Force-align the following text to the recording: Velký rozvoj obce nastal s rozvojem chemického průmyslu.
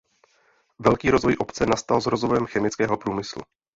Velký 0.79 1.09
rozvoj 1.09 1.35
obce 1.39 1.65
nastal 1.65 2.01
s 2.01 2.05
rozvojem 2.05 2.45
chemického 2.45 2.97
průmyslu. 2.97 3.41